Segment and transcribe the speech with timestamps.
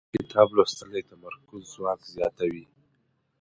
[0.15, 2.65] کتاب لوستل د تمرکز ځواک زیاتوي